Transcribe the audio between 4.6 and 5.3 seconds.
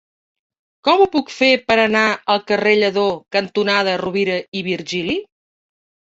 i Virgili?